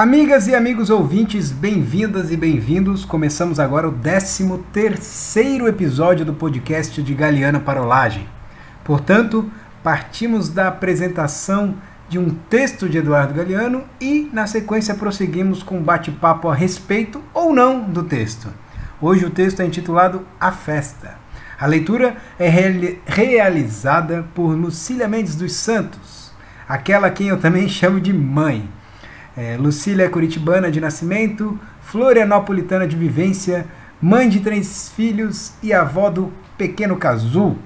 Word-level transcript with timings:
Amigas 0.00 0.48
e 0.48 0.54
amigos 0.54 0.88
ouvintes, 0.88 1.52
bem-vindas 1.52 2.30
e 2.30 2.36
bem-vindos. 2.38 3.04
Começamos 3.04 3.60
agora 3.60 3.86
o 3.86 3.92
13 3.92 4.58
terceiro 4.72 5.68
episódio 5.68 6.24
do 6.24 6.32
podcast 6.32 7.02
de 7.02 7.12
Galeana 7.12 7.60
Parolagem. 7.60 8.26
Portanto, 8.82 9.52
partimos 9.82 10.48
da 10.48 10.68
apresentação 10.68 11.74
de 12.08 12.18
um 12.18 12.30
texto 12.30 12.88
de 12.88 12.96
Eduardo 12.96 13.34
Galeano 13.34 13.84
e, 14.00 14.30
na 14.32 14.46
sequência, 14.46 14.94
prosseguimos 14.94 15.62
com 15.62 15.76
um 15.76 15.82
bate-papo 15.82 16.48
a 16.48 16.54
respeito 16.54 17.22
ou 17.34 17.52
não 17.52 17.82
do 17.82 18.02
texto. 18.02 18.48
Hoje 19.02 19.26
o 19.26 19.30
texto 19.30 19.60
é 19.60 19.66
intitulado 19.66 20.26
A 20.40 20.50
Festa. 20.50 21.18
A 21.60 21.66
leitura 21.66 22.16
é 22.38 22.48
realizada 23.04 24.26
por 24.34 24.54
Lucília 24.54 25.06
Mendes 25.06 25.34
dos 25.34 25.52
Santos, 25.52 26.32
aquela 26.66 27.08
a 27.08 27.10
quem 27.10 27.28
eu 27.28 27.38
também 27.38 27.68
chamo 27.68 28.00
de 28.00 28.14
mãe. 28.14 28.79
É, 29.36 29.56
Lucília 29.56 30.06
é 30.06 30.08
curitibana 30.08 30.70
de 30.70 30.80
nascimento, 30.80 31.58
florianopolitana 31.82 32.86
de 32.86 32.96
vivência, 32.96 33.66
mãe 34.02 34.28
de 34.28 34.40
três 34.40 34.88
filhos 34.88 35.52
e 35.62 35.72
avó 35.72 36.10
do 36.10 36.32
pequeno 36.58 36.96
Cazu. 36.96 37.56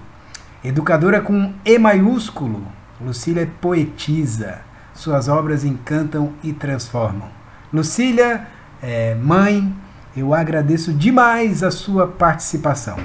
Educadora 0.62 1.20
com 1.20 1.52
E 1.64 1.78
maiúsculo, 1.78 2.66
Lucília 3.00 3.42
é 3.42 3.48
poetisa. 3.60 4.60
Suas 4.92 5.28
obras 5.28 5.64
encantam 5.64 6.32
e 6.42 6.52
transformam. 6.52 7.28
Lucília, 7.72 8.46
é, 8.82 9.14
mãe, 9.14 9.74
eu 10.16 10.32
agradeço 10.34 10.92
demais 10.92 11.62
a 11.62 11.70
sua 11.70 12.06
participação. 12.06 12.98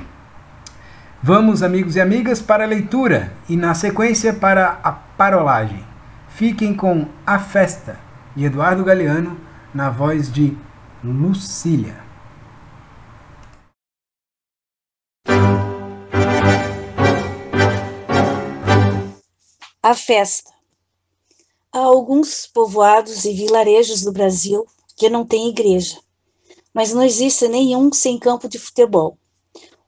Vamos, 1.23 1.63
amigos 1.63 1.95
e 1.95 2.01
amigas, 2.01 2.41
para 2.41 2.63
a 2.63 2.67
leitura 2.67 3.33
e, 3.49 3.57
na 3.57 3.73
sequência, 3.73 4.33
para 4.33 4.79
a 4.83 4.91
parolagem. 4.91 5.83
Fiquem 6.29 6.73
com 6.73 7.07
A 7.25 7.39
Festa 7.39 8.08
de 8.35 8.45
Eduardo 8.45 8.83
Galeano, 8.83 9.39
na 9.73 9.89
voz 9.89 10.31
de 10.31 10.57
Lucília. 11.03 12.03
A 19.81 19.95
festa. 19.95 20.51
Há 21.71 21.79
alguns 21.79 22.47
povoados 22.47 23.25
e 23.25 23.33
vilarejos 23.33 24.01
do 24.01 24.11
Brasil 24.11 24.65
que 24.95 25.09
não 25.09 25.25
têm 25.25 25.49
igreja, 25.49 25.99
mas 26.73 26.93
não 26.93 27.01
existe 27.01 27.47
nenhum 27.47 27.91
sem 27.91 28.17
campo 28.17 28.47
de 28.47 28.59
futebol. 28.59 29.17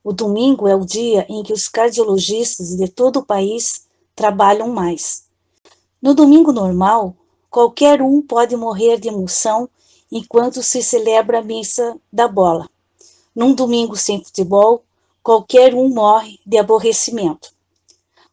O 0.04 0.12
domingo 0.12 0.68
é 0.68 0.76
o 0.76 0.86
dia 0.86 1.26
em 1.30 1.44
que 1.44 1.54
os 1.54 1.68
cardiologistas 1.68 2.76
de 2.76 2.88
todo 2.88 3.18
o 3.18 3.26
país 3.26 3.86
trabalham 4.16 4.70
mais. 4.70 5.26
No 6.02 6.16
domingo 6.16 6.52
normal, 6.52 7.16
Qualquer 7.52 8.02
um 8.02 8.22
pode 8.22 8.56
morrer 8.56 8.98
de 8.98 9.10
emoção 9.10 9.70
enquanto 10.10 10.64
se 10.64 10.82
celebra 10.82 11.40
a 11.40 11.44
missa 11.44 11.98
da 12.12 12.26
bola. 12.26 12.70
Num 13.36 13.54
domingo 13.54 13.98
sem 13.98 14.24
futebol, 14.24 14.86
qualquer 15.22 15.76
um 15.76 15.90
morre 15.90 16.40
de 16.46 16.58
aborrecimento. 16.58 17.54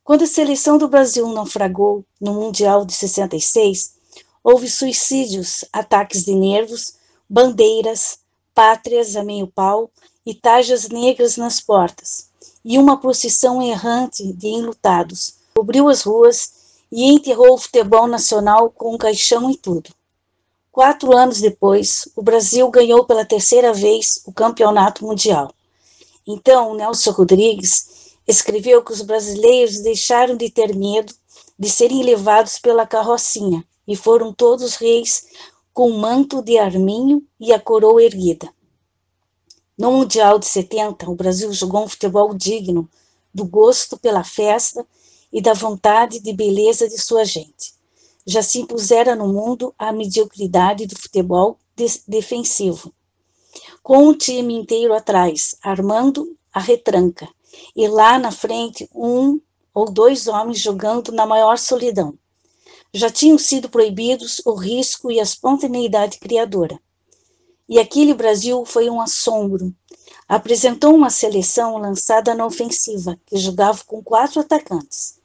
Quando 0.05 0.23
a 0.23 0.27
seleção 0.27 0.79
do 0.79 0.87
Brasil 0.87 1.27
naufragou 1.31 2.05
no 2.21 2.33
Mundial 2.33 2.85
de 2.85 2.95
66, 2.95 3.95
houve 4.43 4.71
suicídios, 4.71 5.65
ataques 5.73 6.25
de 6.25 6.33
nervos, 6.33 6.95
bandeiras, 7.29 8.21
pátrias 8.55 9.17
a 9.17 9.25
meio 9.25 9.49
pau 9.49 9.91
e 10.25 10.33
tajas 10.33 10.89
negras 10.89 11.37
nas 11.37 11.61
portas, 11.61 12.31
e 12.65 12.79
uma 12.79 12.97
procissão 13.01 13.61
errante 13.61 14.33
de 14.33 14.47
enlutados 14.47 15.35
cobriu 15.57 15.89
as 15.89 16.03
ruas 16.03 16.58
e 16.91 17.05
enterrou 17.05 17.55
o 17.55 17.59
futebol 17.59 18.07
nacional 18.07 18.71
com 18.71 18.95
um 18.95 18.99
caixão 18.99 19.51
e 19.51 19.57
tudo. 19.57 19.91
Quatro 20.71 21.17
anos 21.17 21.41
depois, 21.41 22.09
o 22.15 22.23
Brasil 22.23 22.71
ganhou 22.71 23.05
pela 23.05 23.25
terceira 23.25 23.73
vez 23.73 24.23
o 24.25 24.33
campeonato 24.33 25.05
mundial. 25.05 25.53
Então, 26.27 26.75
Nelson 26.75 27.11
Rodrigues 27.11 28.17
escreveu 28.27 28.85
que 28.85 28.93
os 28.93 29.03
brasileiros 29.03 29.81
deixaram 29.81 30.37
de 30.37 30.51
ter 30.51 30.75
medo 30.77 31.13
de 31.59 31.69
serem 31.69 32.03
levados 32.03 32.59
pela 32.59 32.87
carrocinha 32.87 33.65
e 33.87 33.97
foram 33.97 34.33
todos 34.33 34.77
reis 34.77 35.27
com 35.73 35.91
o 35.91 35.99
manto 35.99 36.43
de 36.43 36.59
arminho 36.59 37.27
e 37.41 37.53
a 37.53 37.59
coroa 37.59 38.03
erguida. 38.03 38.53
No 39.77 39.93
Mundial 39.93 40.39
de 40.39 40.47
70, 40.47 41.09
o 41.11 41.15
Brasil 41.15 41.53
jogou 41.53 41.85
um 41.85 41.89
futebol 41.89 42.35
digno 42.35 42.89
do 43.33 43.45
gosto 43.45 43.97
pela 43.97 44.25
festa 44.25 44.87
e 45.33 45.41
da 45.41 45.53
vontade 45.53 46.21
de 46.21 46.33
beleza 46.33 46.89
de 46.89 46.99
sua 46.99 47.25
gente. 47.25 47.75
Já 48.27 48.43
se 48.43 48.61
impusera 48.61 49.17
no 49.17 49.29
mundo 49.29 49.75
a 49.79 49.93
mediocridade 49.93 50.87
do 50.87 50.99
futebol 50.99 51.59
defensivo, 52.07 52.93
com 53.83 54.09
o 54.09 54.15
time 54.15 54.55
inteiro 54.55 54.93
atrás, 54.95 55.57
armando 55.63 56.37
a 56.53 56.61
retranca, 56.61 57.29
e 57.75 57.87
lá 57.89 58.19
na 58.19 58.31
frente 58.31 58.89
um 58.95 59.41
ou 59.73 59.91
dois 59.91 60.27
homens 60.27 60.59
jogando 60.59 61.13
na 61.13 61.25
maior 61.25 61.57
solidão. 61.57 62.19
Já 62.93 63.11
tinham 63.11 63.39
sido 63.39 63.69
proibidos 63.69 64.41
o 64.45 64.55
risco 64.55 65.11
e 65.11 65.21
a 65.21 65.23
espontaneidade 65.23 66.19
criadora. 66.19 66.81
E 67.69 67.79
aquele 67.79 68.15
Brasil 68.15 68.65
foi 68.65 68.89
um 68.89 69.01
assombro. 69.01 69.75
Apresentou 70.27 70.95
uma 70.95 71.11
seleção 71.11 71.77
lançada 71.77 72.35
na 72.35 72.47
ofensiva, 72.47 73.19
que 73.27 73.37
jogava 73.37 73.85
com 73.87 74.03
quatro 74.03 74.41
atacantes. 74.41 75.18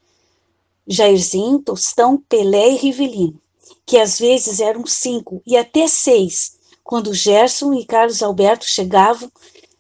Jairzinho, 0.88 1.60
Tostão, 1.60 2.18
Pelé 2.30 2.72
e 2.72 2.76
Rivelino, 2.76 3.42
que 3.86 3.98
às 3.98 4.20
vezes 4.20 4.60
eram 4.60 4.86
cinco 4.86 5.42
e 5.46 5.56
até 5.58 5.88
seis, 5.88 6.58
quando 6.84 7.14
Gerson 7.14 7.74
e 7.74 7.86
Carlos 7.86 8.22
Alberto 8.22 8.66
chegavam 8.66 9.32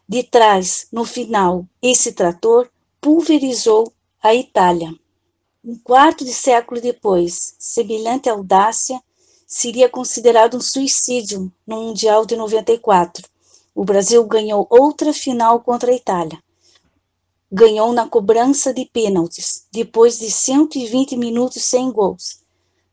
de 0.07 0.23
trás, 0.23 0.87
no 0.91 1.05
final, 1.05 1.65
esse 1.81 2.11
trator 2.11 2.69
pulverizou 2.99 3.91
a 4.21 4.35
Itália. 4.35 4.93
Um 5.63 5.77
quarto 5.77 6.25
de 6.25 6.33
século 6.33 6.81
depois, 6.81 7.55
semelhante 7.57 8.29
audácia 8.29 9.01
seria 9.47 9.87
considerado 9.87 10.57
um 10.57 10.61
suicídio 10.61 11.51
no 11.65 11.83
Mundial 11.83 12.25
de 12.25 12.35
94. 12.35 13.25
O 13.73 13.85
Brasil 13.85 14.23
ganhou 14.25 14.67
outra 14.69 15.13
final 15.13 15.61
contra 15.61 15.91
a 15.91 15.95
Itália, 15.95 16.42
ganhou 17.55 17.93
na 17.93 18.07
cobrança 18.07 18.73
de 18.73 18.83
pênaltis, 18.91 19.67
depois 19.71 20.17
de 20.17 20.31
120 20.31 21.15
minutos 21.15 21.63
sem 21.63 21.91
gols. 21.91 22.41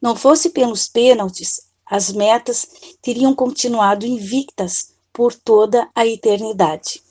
Não 0.03 0.15
fosse 0.15 0.50
pelos 0.50 0.87
pênaltis, 0.87 1.62
as 1.87 2.12
metas 2.12 2.69
teriam 3.00 3.34
continuado 3.34 4.04
invictas 4.04 4.94
por 5.15 5.32
toda 5.32 5.88
a 5.94 6.06
eternidade. 6.06 7.03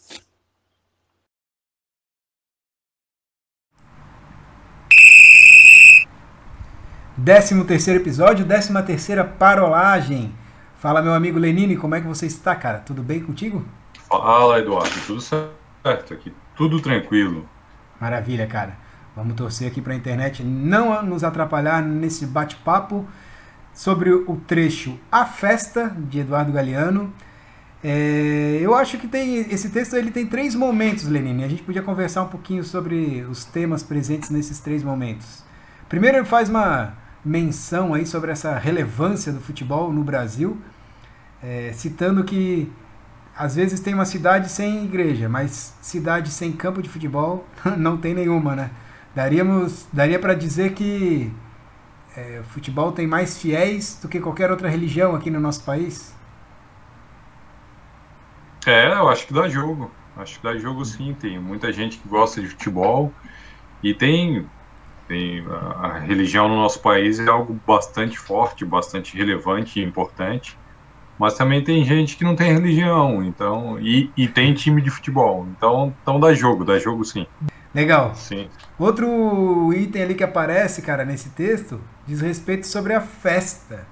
Décimo 7.17 7.65
terceiro 7.65 7.99
episódio, 7.99 8.45
décima 8.45 8.83
terceira 8.83 9.25
parolagem. 9.25 10.33
Fala, 10.75 11.01
meu 11.01 11.13
amigo 11.13 11.39
Lenine, 11.39 11.75
como 11.75 11.95
é 11.95 11.99
que 11.99 12.07
você 12.07 12.27
está, 12.27 12.55
cara? 12.55 12.77
Tudo 12.79 13.01
bem 13.01 13.21
contigo? 13.21 13.65
Fala, 14.07 14.59
Eduardo, 14.59 14.95
tudo 15.07 15.19
certo 15.19 16.13
aqui 16.13 16.31
tudo 16.59 16.81
tranquilo. 16.81 17.47
Maravilha, 18.01 18.45
cara. 18.45 18.77
Vamos 19.15 19.33
torcer 19.35 19.69
aqui 19.69 19.81
para 19.81 19.93
a 19.93 19.95
internet 19.95 20.43
não 20.43 21.01
nos 21.01 21.23
atrapalhar 21.23 21.81
nesse 21.81 22.25
bate-papo 22.25 23.07
sobre 23.73 24.11
o 24.11 24.35
trecho 24.45 24.99
A 25.09 25.25
Festa, 25.25 25.95
de 25.97 26.19
Eduardo 26.19 26.51
Galeano. 26.51 27.13
É, 27.81 28.59
eu 28.61 28.75
acho 28.75 28.97
que 28.97 29.07
tem 29.07 29.37
esse 29.37 29.69
texto 29.69 29.95
ele 29.95 30.11
tem 30.11 30.27
três 30.27 30.53
momentos, 30.53 31.07
Lenine. 31.07 31.45
A 31.45 31.47
gente 31.47 31.63
podia 31.63 31.81
conversar 31.81 32.23
um 32.23 32.27
pouquinho 32.27 32.61
sobre 32.61 33.21
os 33.21 33.45
temas 33.45 33.81
presentes 33.81 34.29
nesses 34.29 34.59
três 34.59 34.83
momentos. 34.83 35.45
Primeiro, 35.87 36.17
ele 36.17 36.25
faz 36.25 36.49
uma 36.49 36.93
menção 37.23 37.93
aí 37.93 38.05
sobre 38.05 38.31
essa 38.31 38.57
relevância 38.57 39.31
do 39.31 39.39
futebol 39.39 39.93
no 39.93 40.03
Brasil, 40.03 40.57
é, 41.41 41.71
citando 41.73 42.21
que 42.25 42.69
às 43.39 43.55
vezes 43.55 43.79
tem 43.79 43.93
uma 43.93 44.03
cidade 44.03 44.49
sem 44.49 44.83
igreja, 44.83 45.29
mas 45.29 45.73
cidade 45.81 46.29
sem 46.29 46.51
campo 46.51 46.81
de 46.81 46.89
futebol 46.89 47.47
não 47.77 47.95
tem 47.95 48.13
nenhuma, 48.13 48.53
né? 48.53 48.69
Daríamos, 49.15 49.87
daria 49.93 50.19
para 50.19 50.33
dizer 50.33 50.73
que 50.73 51.31
é, 52.17 52.43
futebol 52.49 52.91
tem 52.91 53.07
mais 53.07 53.41
fiéis 53.41 53.97
do 54.01 54.09
que 54.09 54.19
qualquer 54.19 54.51
outra 54.51 54.67
religião 54.67 55.15
aqui 55.15 55.31
no 55.31 55.39
nosso 55.39 55.63
país? 55.63 56.13
É, 58.67 58.91
eu 58.91 59.07
acho 59.07 59.25
que 59.25 59.33
dá 59.33 59.47
jogo. 59.47 59.89
Acho 60.17 60.37
que 60.37 60.43
dá 60.43 60.57
jogo 60.57 60.83
sim. 60.83 61.15
Tem 61.17 61.39
muita 61.39 61.71
gente 61.71 61.97
que 61.97 62.09
gosta 62.09 62.41
de 62.41 62.47
futebol 62.49 63.13
e 63.81 63.93
tem, 63.93 64.45
tem 65.07 65.45
a, 65.47 65.87
a 65.87 65.99
religião 65.99 66.49
no 66.49 66.57
nosso 66.57 66.81
país 66.81 67.21
é 67.21 67.29
algo 67.29 67.57
bastante 67.65 68.19
forte, 68.19 68.65
bastante 68.65 69.15
relevante 69.15 69.79
e 69.79 69.83
importante. 69.83 70.58
Mas 71.19 71.33
também 71.33 71.61
tem 71.61 71.83
gente 71.83 72.15
que 72.15 72.23
não 72.23 72.33
tem 72.33 72.53
religião, 72.53 73.21
então 73.21 73.77
e, 73.79 74.09
e 74.15 74.25
tem 74.27 74.53
time 74.53 74.81
de 74.81 74.89
futebol. 74.89 75.45
Então, 75.51 75.93
então 76.01 76.17
dá 76.17 76.33
jogo, 76.33 76.63
dá 76.63 76.79
jogo 76.79 77.03
sim. 77.03 77.27
Legal. 77.75 78.15
Sim. 78.15 78.47
Outro 78.79 79.73
item 79.73 80.01
ali 80.01 80.15
que 80.15 80.23
aparece, 80.23 80.81
cara, 80.81 81.03
nesse 81.03 81.29
texto, 81.29 81.79
diz 82.07 82.21
respeito 82.21 82.65
sobre 82.65 82.93
a 82.93 83.01
festa. 83.01 83.85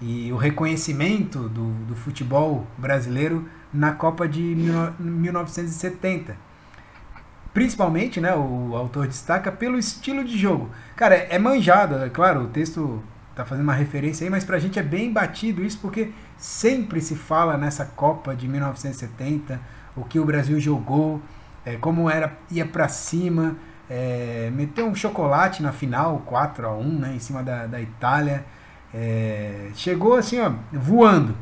e 0.00 0.32
o 0.32 0.36
reconhecimento 0.36 1.48
do, 1.48 1.70
do 1.86 1.94
futebol 1.96 2.66
brasileiro 2.78 3.48
na 3.72 3.92
Copa 3.92 4.28
de 4.28 4.40
1970. 4.98 6.36
Principalmente, 7.52 8.20
né, 8.20 8.34
o 8.34 8.74
autor 8.74 9.06
destaca 9.06 9.52
pelo 9.52 9.78
estilo 9.78 10.24
de 10.24 10.38
jogo. 10.38 10.70
Cara, 10.96 11.14
é 11.14 11.38
manjado, 11.38 11.96
é 11.96 12.08
claro, 12.08 12.44
o 12.44 12.48
texto 12.48 13.02
tá 13.34 13.44
fazendo 13.44 13.64
uma 13.64 13.74
referência 13.74 14.24
aí, 14.24 14.30
mas 14.30 14.44
pra 14.44 14.58
gente 14.58 14.78
é 14.78 14.82
bem 14.82 15.12
batido 15.12 15.64
isso 15.64 15.78
porque 15.80 16.12
sempre 16.36 17.00
se 17.00 17.16
fala 17.16 17.56
nessa 17.56 17.84
Copa 17.84 18.34
de 18.34 18.46
1970, 18.48 19.60
o 19.96 20.04
que 20.04 20.18
o 20.18 20.24
Brasil 20.24 20.58
jogou, 20.60 21.20
é, 21.64 21.76
como 21.76 22.10
era 22.10 22.36
ia 22.50 22.66
para 22.66 22.88
cima, 22.88 23.56
é, 23.88 24.50
meteu 24.52 24.86
um 24.86 24.94
chocolate 24.94 25.62
na 25.62 25.72
final, 25.72 26.22
4 26.26 26.66
a 26.66 26.74
1 26.74 26.98
né, 26.98 27.12
em 27.14 27.18
cima 27.18 27.42
da, 27.42 27.66
da 27.66 27.80
Itália. 27.80 28.44
É, 28.92 29.68
chegou 29.74 30.14
assim, 30.14 30.40
ó, 30.40 30.52
voando. 30.72 31.36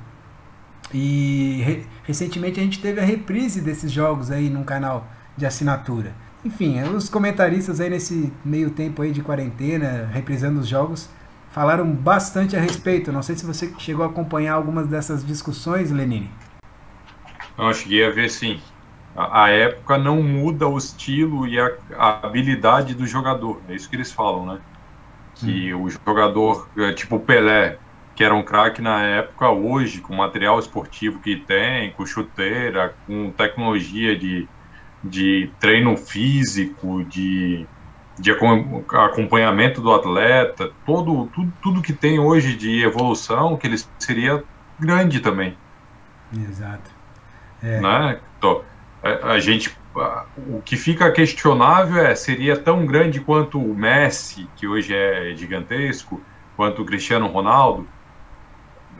E 0.93 1.63
re, 1.65 1.87
recentemente 2.05 2.59
a 2.59 2.63
gente 2.63 2.81
teve 2.81 3.01
a 3.01 3.05
reprise 3.05 3.61
desses 3.61 3.91
jogos 3.91 4.31
aí 4.31 4.51
num 4.51 4.65
canal 4.65 5.07
de 5.37 5.47
assinatura. 5.47 6.13
Enfim, 6.45 6.81
os 6.83 7.09
comentaristas 7.09 7.81
aí 7.81 7.91
nesse 7.91 8.33
meio 8.45 8.71
tempo 8.71 9.03
aí 9.03 9.13
de 9.13 9.23
quarentena, 9.23 10.09
reprisando 10.13 10.61
os 10.61 10.67
jogos, 10.67 11.09
falaram 11.50 11.91
bastante 11.91 12.56
a 12.56 12.61
respeito. 12.61 13.12
Não 13.12 13.23
sei 13.23 13.37
se 13.37 13.44
você 13.44 13.73
chegou 13.79 14.05
a 14.05 14.08
acompanhar 14.08 14.55
algumas 14.55 14.87
dessas 14.87 15.25
discussões, 15.25 15.91
Lenine. 15.91 16.31
Não, 17.58 17.73
cheguei 17.73 18.05
a 18.06 18.11
ver 18.11 18.31
sim. 18.31 18.61
A, 19.14 19.44
a 19.44 19.50
época 19.50 19.99
não 19.99 20.23
muda 20.23 20.67
o 20.67 20.79
estilo 20.79 21.47
e 21.47 21.61
a, 21.61 21.70
a, 21.97 22.26
habilidade 22.26 22.94
do 22.94 23.06
jogador. 23.06 23.61
É 23.69 23.75
isso 23.75 23.88
que 23.91 23.97
eles 23.97 24.12
falam, 24.12 24.47
né? 24.47 24.58
Que 25.35 25.75
hum. 25.75 25.82
o 25.82 25.91
jogador, 25.91 26.69
é, 26.76 26.93
tipo 26.93 27.17
o 27.17 27.20
Pelé, 27.20 27.79
que 28.14 28.25
era 28.25 28.35
um 28.35 28.43
craque 28.43 28.81
na 28.81 29.03
época, 29.03 29.50
hoje, 29.50 30.00
com 30.00 30.14
material 30.14 30.58
esportivo 30.58 31.19
que 31.20 31.37
tem, 31.37 31.91
com 31.93 32.06
chuteira, 32.06 32.94
com 33.06 33.31
tecnologia 33.31 34.17
de, 34.17 34.49
de 35.03 35.50
treino 35.58 35.96
físico, 35.96 37.05
de 37.05 37.67
de 38.20 38.31
acompanhamento 38.31 39.81
do 39.81 39.93
atleta, 39.93 40.70
todo, 40.84 41.26
tudo, 41.34 41.52
tudo 41.62 41.82
que 41.82 41.93
tem 41.93 42.19
hoje 42.19 42.55
de 42.55 42.84
evolução, 42.84 43.56
que 43.56 43.67
ele 43.67 43.76
seria 43.99 44.44
grande 44.78 45.20
também. 45.20 45.56
Exato. 46.37 46.90
É. 47.62 47.81
Né? 47.81 48.20
Então, 48.38 48.62
a, 49.02 49.32
a, 49.32 49.40
gente, 49.40 49.76
o 50.37 50.61
que 50.62 50.76
fica 50.76 51.11
questionável 51.11 52.05
é, 52.05 52.14
seria 52.14 52.56
tão 52.56 52.87
grande 52.87 53.20
quanto 53.20 53.58
o 53.58 53.75
Messi, 53.75 54.49
que 54.56 54.67
hoje 54.67 54.94
é 54.94 55.34
gigantesco, 55.34 56.20
quanto 56.56 56.82
o 56.82 56.84
Cristiano 56.84 57.26
Ronaldo? 57.26 57.88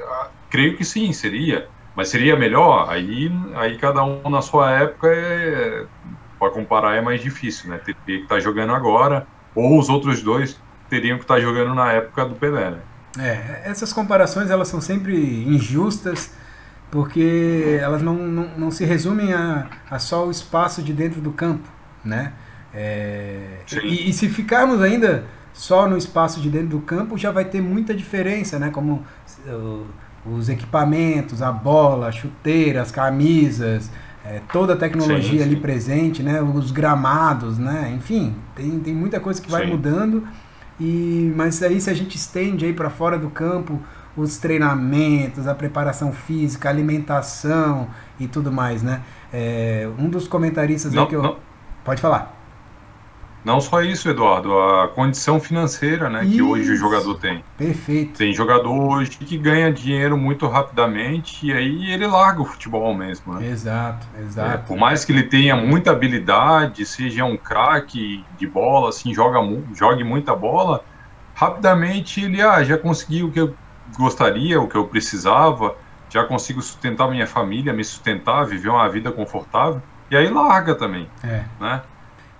Ah, 0.01 0.29
creio 0.49 0.77
que 0.77 0.85
sim, 0.85 1.13
seria. 1.13 1.69
Mas 1.95 2.09
seria 2.09 2.37
melhor? 2.37 2.89
Aí, 2.89 3.31
aí 3.55 3.77
cada 3.77 4.03
um 4.03 4.31
na 4.31 4.41
sua 4.41 4.71
época 4.71 5.09
é, 5.09 5.85
para 6.41 6.51
comparar 6.51 6.97
é 6.97 7.03
mais 7.03 7.21
difícil, 7.21 7.69
né? 7.69 7.77
Teria 7.77 8.01
que 8.05 8.13
estar 8.23 8.37
tá 8.37 8.41
jogando 8.41 8.75
agora, 8.75 9.27
ou 9.55 9.79
os 9.79 9.91
outros 9.91 10.23
dois 10.23 10.59
teriam 10.89 11.19
que 11.19 11.25
estar 11.25 11.35
tá 11.35 11.41
jogando 11.41 11.75
na 11.75 11.93
época 11.93 12.25
do 12.25 12.35
Pelé, 12.35 12.71
né? 12.71 12.79
É, 13.19 13.63
essas 13.65 13.93
comparações 13.93 14.51
elas 14.51 14.69
são 14.69 14.81
sempre 14.81 15.15
injustas, 15.47 16.33
porque 16.91 17.79
elas 17.81 18.01
não, 18.01 18.15
não, 18.15 18.49
não 18.57 18.71
se 18.71 18.85
resumem 18.85 19.35
a, 19.35 19.67
a 19.91 19.99
só 19.99 20.27
o 20.27 20.31
espaço 20.31 20.83
de 20.83 20.93
dentro 20.93 21.21
do 21.21 21.31
campo, 21.31 21.69
né? 22.03 22.33
É, 22.73 23.59
e, 23.83 24.09
e, 24.09 24.13
se 24.13 24.29
ficarmos 24.29 24.81
ainda 24.81 25.25
só 25.53 25.89
no 25.89 25.97
espaço 25.97 26.41
de 26.41 26.49
dentro 26.49 26.69
do 26.69 26.81
campo, 26.81 27.19
já 27.19 27.33
vai 27.33 27.45
ter 27.45 27.61
muita 27.61 27.93
diferença, 27.93 28.59
né? 28.59 28.71
Como 28.71 29.05
uh, 29.47 29.87
os 30.25 30.49
equipamentos, 30.49 31.43
a 31.43 31.51
bola, 31.51 32.09
a 32.09 32.13
chuteira, 32.13 32.81
as 32.81 32.93
camisas, 32.93 33.91
é, 34.25 34.41
toda 34.53 34.75
a 34.75 34.77
tecnologia 34.77 35.39
sim, 35.39 35.43
ali 35.43 35.57
presente, 35.57 36.23
né? 36.23 36.41
Os 36.43 36.71
gramados, 36.71 37.59
né? 37.59 37.93
Enfim, 37.97 38.35
tem, 38.55 38.79
tem 38.81 38.95
muita 38.95 39.19
coisa 39.19 39.41
que 39.41 39.51
vai 39.51 39.65
sim. 39.65 39.71
mudando. 39.71 40.27
E, 40.79 41.33
mas 41.37 41.63
aí 41.63 41.81
se 41.81 41.91
a 41.91 41.95
gente 41.95 42.17
estende 42.17 42.65
aí 42.65 42.73
para 42.73 42.91
fora 42.91 43.19
do 43.19 43.31
campo 43.31 43.81
os 44.17 44.39
treinamentos, 44.39 45.47
a 45.47 45.55
preparação 45.55 46.13
física, 46.13 46.69
a 46.69 46.73
alimentação 46.73 47.89
e 48.19 48.27
tudo 48.27 48.51
mais, 48.51 48.83
né? 48.83 49.03
É, 49.33 49.89
um 49.99 50.09
dos 50.09 50.27
comentaristas 50.27 50.93
não, 50.93 51.03
aí 51.03 51.09
que 51.09 51.17
eu... 51.17 51.23
Não. 51.23 51.37
Pode 51.85 52.01
falar. 52.01 52.40
Não 53.45 53.61
só 53.61 53.83
isso, 53.83 54.09
Eduardo, 54.09 54.53
a 54.59 54.89
condição 54.89 55.41
financeira 55.41 56.11
né, 56.11 56.27
que 56.27 56.43
hoje 56.43 56.73
o 56.73 56.77
jogador 56.77 57.15
tem. 57.19 57.43
Perfeito. 57.57 58.19
Tem 58.19 58.35
jogador 58.35 58.71
hoje 58.71 59.11
que 59.11 59.39
ganha 59.39 59.73
dinheiro 59.73 60.17
muito 60.17 60.47
rapidamente 60.47 61.47
e 61.47 61.53
aí 61.53 61.91
ele 61.91 62.07
larga 62.07 62.43
o 62.43 62.45
futebol 62.45 62.95
mesmo. 62.95 63.35
Né? 63.35 63.49
Exato, 63.49 64.07
exato. 64.21 64.51
É, 64.51 64.57
por 64.59 64.77
mais 64.77 65.05
que 65.05 65.13
ele 65.13 65.23
tenha 65.23 65.57
muita 65.57 65.91
habilidade, 65.91 66.85
seja 66.85 67.25
um 67.25 67.37
craque 67.37 68.25
de 68.37 68.47
bola, 68.47 68.91
assim, 68.91 69.15
joga, 69.15 69.39
jogue 69.75 70.05
muita 70.05 70.35
bola, 70.37 70.85
rapidamente 71.35 72.23
ele 72.23 72.43
ah, 72.43 72.63
já 72.63 72.77
conseguiu 72.77 73.29
o 73.29 73.33
que 73.33 73.41
eu 73.41 73.55
gostaria, 73.97 74.61
o 74.61 74.69
que 74.69 74.77
eu 74.77 74.87
precisava, 74.87 75.75
já 76.11 76.25
consigo 76.25 76.61
sustentar 76.61 77.09
minha 77.09 77.27
família, 77.27 77.73
me 77.73 77.85
sustentar, 77.85 78.45
viver 78.45 78.69
uma 78.69 78.89
vida 78.89 79.11
confortável, 79.11 79.81
e 80.11 80.17
aí 80.17 80.29
larga 80.29 80.75
também. 80.75 81.09
É. 81.25 81.45
Né? 81.59 81.83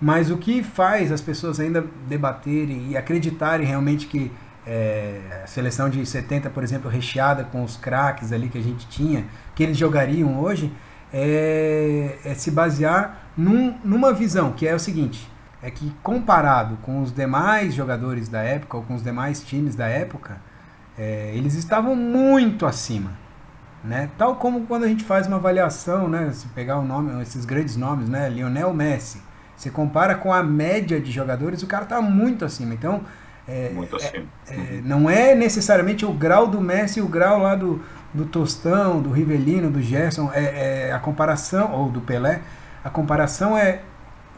Mas 0.01 0.31
o 0.31 0.39
que 0.39 0.63
faz 0.63 1.13
as 1.13 1.21
pessoas 1.21 1.61
ainda 1.61 1.85
debaterem 2.09 2.89
e 2.89 2.97
acreditarem 2.97 3.67
realmente 3.67 4.07
que 4.07 4.33
é, 4.67 5.43
a 5.45 5.47
seleção 5.47 5.91
de 5.91 6.05
70, 6.07 6.49
por 6.51 6.63
exemplo, 6.63 6.91
recheada 6.91 7.45
com 7.45 7.63
os 7.63 7.77
craques 7.77 8.33
ali 8.33 8.49
que 8.49 8.59
a 8.59 8.63
gente 8.63 8.87
tinha, 8.89 9.25
que 9.55 9.63
eles 9.63 9.77
jogariam 9.77 10.41
hoje, 10.41 10.73
é, 11.13 12.19
é 12.25 12.35
se 12.35 12.51
basear 12.51 13.31
num, 13.37 13.79
numa 13.85 14.13
visão, 14.13 14.53
que 14.53 14.67
é 14.67 14.75
o 14.75 14.79
seguinte, 14.79 15.31
é 15.63 15.71
que 15.71 15.93
comparado 16.03 16.77
com 16.83 17.03
os 17.03 17.13
demais 17.13 17.75
jogadores 17.75 18.29
da 18.29 18.41
época, 18.43 18.77
ou 18.77 18.83
com 18.83 18.95
os 18.95 19.03
demais 19.03 19.43
times 19.43 19.75
da 19.75 19.87
época, 19.87 20.39
é, 20.97 21.33
eles 21.35 21.55
estavam 21.55 21.95
muito 21.95 22.65
acima. 22.65 23.13
Né? 23.83 24.11
Tal 24.19 24.37
como 24.37 24.67
quando 24.67 24.85
a 24.85 24.89
gente 24.89 25.05
faz 25.05 25.27
uma 25.27 25.37
avaliação, 25.37 26.09
né? 26.09 26.31
se 26.33 26.47
pegar 26.49 26.79
o 26.79 26.85
nome, 26.85 27.21
esses 27.23 27.45
grandes 27.47 27.77
nomes, 27.77 28.11
né? 28.11 28.29
Lionel 28.29 28.75
Messi, 28.75 29.23
você 29.61 29.69
compara 29.69 30.15
com 30.15 30.33
a 30.33 30.43
média 30.43 30.99
de 30.99 31.13
jogadores, 31.13 31.63
o 31.63 31.67
cara 31.67 31.85
está 31.85 32.01
muito 32.01 32.47
acima. 32.47 32.73
Então, 32.73 33.03
é, 33.47 33.69
muito 33.69 33.95
acima. 33.95 34.25
É, 34.49 34.55
é, 34.55 34.81
não 34.83 35.11
é 35.11 35.35
necessariamente 35.35 36.07
o 36.07 36.13
grau 36.15 36.47
do 36.47 36.63
Messi, 36.63 36.99
o 37.03 37.07
grau 37.07 37.41
lá 37.43 37.55
do, 37.55 37.83
do 38.15 38.25
Tostão, 38.25 39.03
do 39.03 39.11
Rivelino, 39.11 39.71
do 39.71 39.83
Gerson. 39.83 40.31
É, 40.33 40.89
é, 40.89 40.93
a 40.93 40.99
comparação, 40.99 41.75
ou 41.75 41.91
do 41.91 42.01
Pelé, 42.01 42.41
a 42.83 42.89
comparação 42.89 43.55
é 43.57 43.83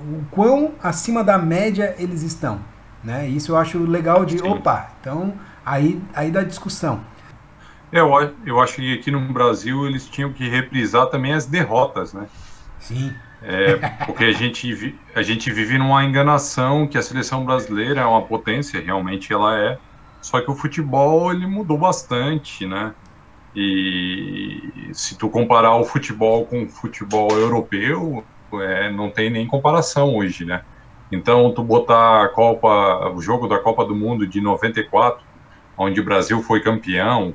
o 0.00 0.25
quão 0.28 0.73
acima 0.82 1.23
da 1.23 1.38
média 1.38 1.94
eles 2.00 2.23
estão. 2.23 2.58
Né? 3.04 3.28
Isso 3.28 3.52
eu 3.52 3.56
acho 3.56 3.78
legal 3.78 4.25
de, 4.25 4.38
Sim. 4.38 4.49
opa, 4.49 4.90
então 5.00 5.35
aí, 5.64 6.02
aí 6.12 6.32
dá 6.32 6.42
discussão. 6.42 7.00
É, 7.92 8.00
eu, 8.00 8.35
eu 8.44 8.61
acho 8.61 8.75
que 8.76 8.94
aqui 8.94 9.12
no 9.12 9.20
Brasil 9.32 9.87
eles 9.87 10.08
tinham 10.08 10.32
que 10.32 10.49
reprisar 10.49 11.06
também 11.06 11.32
as 11.32 11.47
derrotas, 11.47 12.12
né? 12.12 12.26
Sim. 12.80 13.14
É, 13.44 13.76
porque 14.06 14.25
a 14.25 14.32
gente, 14.32 14.96
a 15.14 15.22
gente 15.22 15.50
vive 15.50 15.76
numa 15.76 16.04
enganação 16.04 16.87
que 16.87 16.96
a 16.96 17.02
seleção 17.02 17.44
brasileira 17.44 18.02
é 18.02 18.04
uma 18.04 18.22
potência, 18.22 18.80
realmente 18.80 19.32
ela 19.32 19.58
é, 19.58 19.78
só 20.20 20.40
que 20.40 20.50
o 20.50 20.54
futebol 20.54 21.32
ele 21.32 21.46
mudou 21.46 21.76
bastante, 21.76 22.66
né? 22.66 22.94
E 23.54 24.90
se 24.92 25.18
tu 25.18 25.28
comparar 25.28 25.76
o 25.76 25.84
futebol 25.84 26.46
com 26.46 26.62
o 26.62 26.68
futebol 26.68 27.30
europeu, 27.32 28.25
é, 28.54 28.90
não 28.90 29.11
tem 29.11 29.28
nem 29.28 29.46
comparação 29.46 30.14
hoje, 30.14 30.44
né? 30.44 30.62
Então, 31.11 31.52
tu 31.52 31.62
botar 31.62 32.25
a 32.25 32.28
Copa, 32.28 33.11
o 33.11 33.20
jogo 33.20 33.46
da 33.46 33.58
Copa 33.58 33.84
do 33.84 33.94
Mundo 33.94 34.26
de 34.26 34.40
94, 34.40 35.22
onde 35.76 36.00
o 36.00 36.04
Brasil 36.04 36.42
foi 36.42 36.61
campeão, 36.62 37.34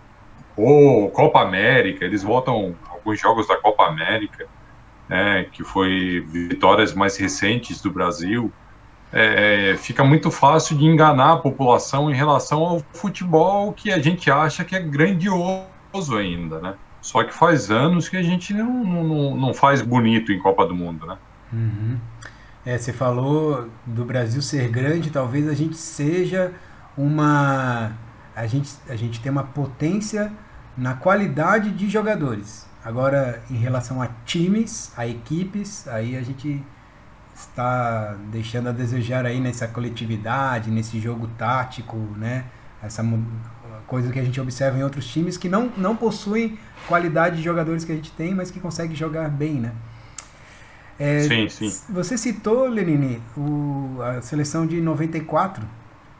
ou 0.56 1.12
Copa 1.12 1.42
América, 1.42 2.04
eles 2.04 2.24
botam 2.24 2.76
alguns 2.90 3.20
jogos 3.20 3.48
da 3.48 3.56
Copa 3.56 3.86
América, 3.86 4.48
né, 5.10 5.46
que 5.52 5.64
foi 5.64 6.26
vitórias 6.28 6.94
mais 6.94 7.18
recentes 7.18 7.82
do 7.82 7.92
Brasil, 7.92 8.52
é, 9.12 9.76
fica 9.78 10.04
muito 10.04 10.30
fácil 10.30 10.78
de 10.78 10.86
enganar 10.86 11.34
a 11.34 11.38
população 11.38 12.12
em 12.12 12.14
relação 12.14 12.60
ao 12.60 12.80
futebol 12.94 13.72
que 13.72 13.92
a 13.92 14.00
gente 14.00 14.30
acha 14.30 14.66
que 14.66 14.76
é 14.76 14.82
grandioso 14.82 16.18
ainda, 16.18 16.60
né? 16.60 16.76
Só 17.02 17.24
que 17.24 17.34
faz 17.34 17.72
anos 17.72 18.10
que 18.10 18.18
a 18.18 18.22
gente 18.22 18.54
não, 18.54 18.84
não, 18.84 19.36
não 19.36 19.54
faz 19.54 19.82
bonito 19.82 20.32
em 20.32 20.40
Copa 20.40 20.66
do 20.66 20.76
Mundo, 20.76 21.08
né? 21.08 21.18
Uhum. 21.54 21.98
É, 22.66 22.78
você 22.78 22.92
falou 22.92 23.70
do 23.86 24.04
Brasil 24.04 24.42
ser 24.42 24.68
grande, 24.68 25.10
talvez 25.10 25.48
a 25.48 25.54
gente 25.54 25.78
seja 25.78 26.54
uma. 26.98 27.94
A 28.36 28.46
gente, 28.46 28.72
a 28.90 28.96
gente 28.98 29.22
tem 29.22 29.32
uma 29.32 29.44
potência 29.44 30.34
na 30.78 30.94
qualidade 30.94 31.72
de 31.72 31.90
jogadores. 31.90 32.68
Agora, 32.88 33.44
em 33.52 33.58
relação 33.58 34.02
a 34.02 34.08
times, 34.26 34.94
a 34.96 35.06
equipes, 35.06 35.86
aí 35.90 36.16
a 36.16 36.22
gente 36.22 36.64
está 37.36 38.16
deixando 38.32 38.70
a 38.70 38.72
desejar 38.72 39.26
aí 39.26 39.42
nessa 39.42 39.68
coletividade, 39.68 40.72
nesse 40.72 40.98
jogo 40.98 41.28
tático, 41.38 41.98
né? 42.16 42.46
Essa, 42.82 43.04
coisa 43.88 44.10
que 44.10 44.18
a 44.18 44.24
gente 44.24 44.40
observa 44.40 44.78
em 44.80 44.84
outros 44.84 45.06
times 45.06 45.36
que 45.36 45.50
não, 45.50 45.70
não 45.76 45.98
possuem 45.98 46.58
qualidade 46.88 47.36
de 47.36 47.44
jogadores 47.44 47.84
que 47.84 47.92
a 47.92 47.96
gente 47.96 48.14
tem, 48.14 48.34
mas 48.34 48.52
que 48.52 48.60
conseguem 48.62 48.96
jogar 48.96 49.30
bem, 49.30 49.56
né? 49.56 49.74
É, 50.98 51.20
sim, 51.24 51.50
sim. 51.50 51.82
Você 51.90 52.18
citou, 52.18 52.70
Lenine, 52.70 53.22
o, 53.36 53.98
a 54.02 54.22
seleção 54.22 54.66
de 54.66 54.80
94, 54.80 55.68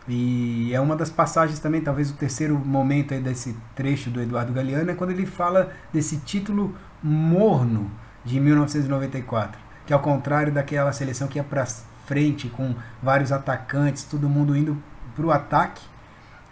e 0.08 0.74
é 0.74 0.80
uma 0.80 0.96
das 0.96 1.10
passagens 1.10 1.60
também, 1.60 1.82
talvez 1.82 2.10
o 2.10 2.14
terceiro 2.14 2.58
momento 2.58 3.14
aí 3.14 3.20
desse 3.20 3.56
trecho 3.76 4.10
do 4.10 4.22
Eduardo 4.22 4.54
Galeano, 4.54 4.90
é 4.90 4.94
quando 4.94 5.12
ele 5.12 5.26
fala 5.26 5.72
desse 5.92 6.18
título 6.18 6.74
morno 7.04 7.92
de 8.24 8.40
1994, 8.40 9.60
que 9.86 9.92
ao 9.92 10.00
contrário 10.00 10.54
daquela 10.54 10.94
seleção 10.94 11.28
que 11.28 11.38
ia 11.38 11.44
para 11.44 11.66
frente 12.06 12.48
com 12.48 12.74
vários 13.04 13.34
atacantes, 13.34 14.06
todo 14.06 14.30
mundo 14.30 14.56
indo 14.56 14.82
para 15.14 15.26
o 15.26 15.32
ataque, 15.32 15.82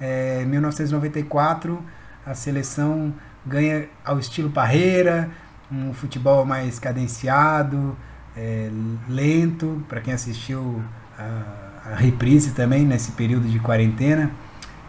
é, 0.02 0.44
1994 0.44 1.82
a 2.26 2.34
seleção 2.34 3.14
ganha 3.46 3.88
ao 4.04 4.20
estilo 4.20 4.50
Parreira, 4.50 5.30
um 5.72 5.94
futebol 5.94 6.46
mais 6.46 6.78
cadenciado, 6.78 7.96
é, 8.36 8.70
lento, 9.08 9.82
para 9.88 10.02
quem 10.02 10.14
assistiu 10.14 10.84
a, 11.18 11.65
a, 11.86 11.96
reprise 11.96 12.54
também 12.54 12.86
nesse 12.86 13.12
período 13.12 13.48
de 13.48 13.60
quarentena. 13.60 14.32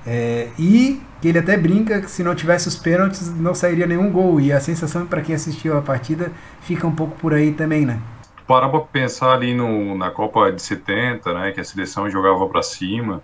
É, 0.07 0.49
e 0.59 1.03
que 1.21 1.29
ele 1.29 1.39
até 1.39 1.57
brinca 1.57 2.01
que 2.01 2.11
se 2.11 2.23
não 2.23 2.35
tivesse 2.35 2.69
os 2.69 2.77
pênaltis 2.77 3.29
não 3.37 3.55
sairia 3.55 3.87
nenhum 3.87 4.11
gol. 4.11 4.41
E 4.41 4.53
a 4.53 4.61
sensação 4.61 5.07
para 5.07 5.21
quem 5.21 5.35
assistiu 5.35 5.77
a 5.77 5.83
partida 5.83 6.31
fica 6.61 6.87
um 6.87 6.95
pouco 6.95 7.17
por 7.17 7.35
aí 7.35 7.53
também, 7.53 7.85
né? 7.85 8.01
Para 8.47 8.69
pensar 8.81 9.33
ali 9.33 9.55
no, 9.55 9.97
na 9.97 10.11
Copa 10.11 10.53
de 10.53 10.63
70, 10.63 11.35
né, 11.35 11.51
que 11.51 11.61
a 11.61 11.65
seleção 11.65 12.09
jogava 12.09 12.47
para 12.47 12.63
cima, 12.63 13.21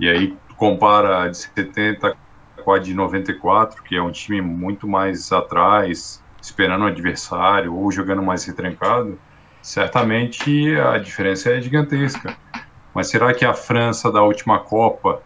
e 0.00 0.08
aí 0.08 0.36
compara 0.56 1.22
a 1.22 1.28
de 1.28 1.36
70 1.36 2.16
com 2.64 2.72
a 2.72 2.78
de 2.80 2.92
94, 2.92 3.82
que 3.84 3.96
é 3.96 4.02
um 4.02 4.10
time 4.10 4.40
muito 4.40 4.88
mais 4.88 5.32
atrás, 5.32 6.22
esperando 6.42 6.82
o 6.82 6.86
adversário 6.88 7.72
ou 7.72 7.90
jogando 7.92 8.22
mais 8.22 8.44
retrancado, 8.44 9.18
certamente 9.62 10.76
a 10.76 10.98
diferença 10.98 11.50
é 11.50 11.60
gigantesca. 11.60 12.36
Mas 12.98 13.10
será 13.10 13.32
que 13.32 13.44
a 13.44 13.54
França 13.54 14.10
da 14.10 14.24
última 14.24 14.58
Copa 14.58 15.22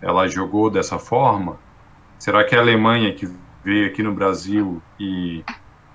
ela 0.00 0.28
jogou 0.28 0.70
dessa 0.70 0.96
forma? 0.96 1.58
Será 2.20 2.44
que 2.44 2.54
a 2.54 2.60
Alemanha 2.60 3.12
que 3.12 3.28
veio 3.64 3.88
aqui 3.88 4.00
no 4.00 4.14
Brasil 4.14 4.80
e 4.96 5.42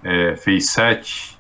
é, 0.04 0.36
fez 0.36 0.72
sete 0.72 1.40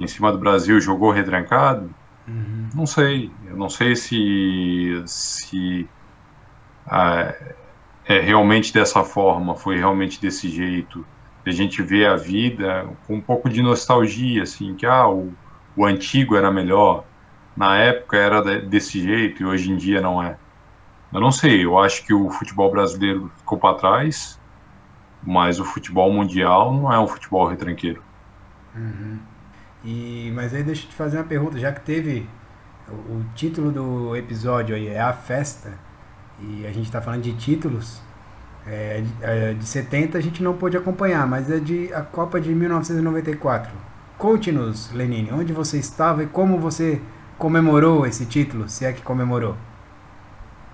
em 0.00 0.06
cima 0.08 0.32
do 0.32 0.38
Brasil 0.38 0.80
jogou 0.80 1.12
retrancado? 1.12 1.94
Uhum. 2.26 2.70
Não 2.74 2.86
sei. 2.86 3.30
Eu 3.46 3.56
não 3.56 3.68
sei 3.68 3.94
se, 3.94 5.00
se 5.06 5.88
ah, 6.84 7.32
é 8.04 8.18
realmente 8.18 8.74
dessa 8.74 9.04
forma, 9.04 9.54
foi 9.54 9.76
realmente 9.76 10.20
desse 10.20 10.48
jeito. 10.48 11.06
A 11.46 11.52
gente 11.52 11.82
vê 11.82 12.04
a 12.04 12.16
vida 12.16 12.90
com 13.06 13.14
um 13.14 13.20
pouco 13.20 13.48
de 13.48 13.62
nostalgia, 13.62 14.42
assim, 14.42 14.74
que 14.74 14.84
ah, 14.84 15.08
o, 15.08 15.32
o 15.76 15.86
antigo 15.86 16.34
era 16.34 16.50
melhor, 16.50 17.04
na 17.58 17.76
época 17.76 18.16
era 18.16 18.60
desse 18.60 19.00
jeito 19.02 19.42
e 19.42 19.44
hoje 19.44 19.72
em 19.72 19.76
dia 19.76 20.00
não 20.00 20.22
é. 20.22 20.36
Eu 21.12 21.20
não 21.20 21.32
sei, 21.32 21.64
eu 21.64 21.76
acho 21.76 22.06
que 22.06 22.14
o 22.14 22.30
futebol 22.30 22.70
brasileiro 22.70 23.32
ficou 23.38 23.58
para 23.58 23.76
trás, 23.76 24.38
mas 25.20 25.58
o 25.58 25.64
futebol 25.64 26.12
mundial 26.12 26.72
não 26.72 26.92
é 26.92 27.00
um 27.00 27.08
futebol 27.08 27.48
retranqueiro. 27.48 28.00
Uhum. 28.76 29.18
E, 29.84 30.30
mas 30.36 30.54
aí 30.54 30.62
deixa 30.62 30.84
eu 30.84 30.90
te 30.90 30.94
fazer 30.94 31.18
uma 31.18 31.24
pergunta, 31.24 31.58
já 31.58 31.72
que 31.72 31.80
teve 31.80 32.28
o, 32.88 32.92
o 32.92 33.24
título 33.34 33.72
do 33.72 34.14
episódio 34.14 34.76
aí 34.76 34.86
é 34.86 35.00
a 35.00 35.12
festa, 35.12 35.72
e 36.40 36.64
a 36.64 36.70
gente 36.70 36.84
está 36.84 37.02
falando 37.02 37.22
de 37.22 37.32
títulos, 37.32 38.00
é, 38.64 39.00
de, 39.00 39.12
é, 39.20 39.54
de 39.54 39.66
70 39.66 40.16
a 40.16 40.20
gente 40.20 40.44
não 40.44 40.56
pôde 40.56 40.76
acompanhar, 40.76 41.26
mas 41.26 41.50
é 41.50 41.58
de 41.58 41.92
a 41.92 42.02
Copa 42.02 42.40
de 42.40 42.54
1994. 42.54 43.72
Conte-nos, 44.16 44.92
Lenine, 44.92 45.32
onde 45.32 45.52
você 45.52 45.78
estava 45.78 46.22
e 46.22 46.26
como 46.28 46.58
você 46.58 47.02
comemorou 47.38 48.04
esse 48.04 48.26
título, 48.26 48.68
se 48.68 48.84
é 48.84 48.92
que 48.92 49.02
comemorou. 49.02 49.56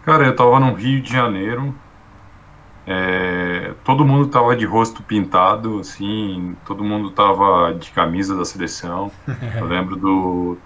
Cara, 0.02 0.24
eu 0.24 0.32
estava 0.32 0.58
no 0.58 0.74
Rio 0.74 1.00
de 1.00 1.12
Janeiro, 1.12 1.74
é, 2.86 3.72
todo 3.82 4.04
mundo 4.04 4.28
tava 4.28 4.54
de 4.54 4.66
rosto 4.66 5.02
pintado, 5.02 5.80
assim, 5.80 6.54
todo 6.66 6.84
mundo 6.84 7.10
tava 7.10 7.72
de 7.74 7.90
camisa 7.90 8.36
da 8.36 8.44
seleção. 8.44 9.10
Eu 9.58 9.66
lembro 9.66 9.96
do. 9.96 10.58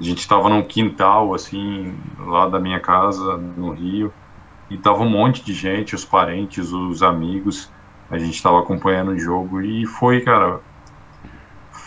A 0.00 0.02
gente 0.02 0.26
tava 0.26 0.48
num 0.48 0.62
quintal, 0.62 1.34
assim, 1.34 1.94
lá 2.18 2.48
da 2.48 2.58
minha 2.58 2.80
casa, 2.80 3.36
no 3.36 3.70
Rio, 3.72 4.12
e 4.70 4.78
tava 4.78 5.02
um 5.02 5.08
monte 5.08 5.44
de 5.44 5.52
gente, 5.52 5.94
os 5.94 6.04
parentes, 6.04 6.72
os 6.72 7.02
amigos. 7.02 7.70
A 8.10 8.18
gente 8.18 8.42
tava 8.42 8.58
acompanhando 8.60 9.12
o 9.12 9.18
jogo 9.18 9.60
e 9.60 9.86
foi, 9.86 10.20
cara. 10.22 10.60